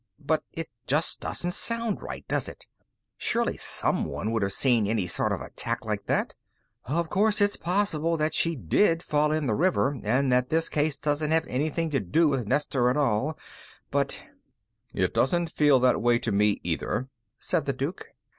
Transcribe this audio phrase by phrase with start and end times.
[0.17, 2.65] "But it just doesn't sound right, does it?
[3.17, 6.33] Surely someone would have seen any sort of attack like that.
[6.85, 10.97] Of course, it's possible that she did fall in the river, and that this case
[10.97, 13.37] doesn't have anything to do with Nestor at all,
[13.91, 14.23] but"
[14.95, 17.07] "It doesn't feel that way to me, either,"
[17.37, 18.07] said the Duke.